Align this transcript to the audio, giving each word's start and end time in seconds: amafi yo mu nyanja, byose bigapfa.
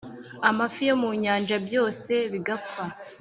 amafi 0.49 0.81
yo 0.89 0.95
mu 1.01 1.09
nyanja, 1.23 1.55
byose 1.65 2.11
bigapfa. 2.31 2.83